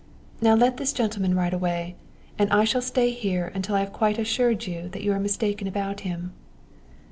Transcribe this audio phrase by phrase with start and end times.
[0.41, 1.95] Now let this gentleman ride away,
[2.39, 5.67] and I shall stay here until I have quite assured you that you are mistaken
[5.67, 6.33] about him."